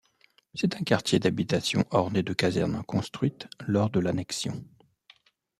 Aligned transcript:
C'est 0.55 0.75
un 0.77 0.79
quartier 0.79 1.19
d'habitation 1.19 1.85
orné 1.91 2.23
de 2.23 2.33
casernes 2.33 2.81
construites 2.87 3.47
lors 3.67 3.91
de 3.91 3.99
l'annexion. 3.99 4.65